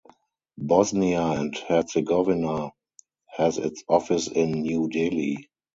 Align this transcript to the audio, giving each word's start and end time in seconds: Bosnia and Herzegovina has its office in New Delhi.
Bosnia 0.57 1.21
and 1.21 1.55
Herzegovina 1.55 2.71
has 3.27 3.59
its 3.59 3.83
office 3.87 4.27
in 4.27 4.49
New 4.49 4.89
Delhi. 4.89 5.47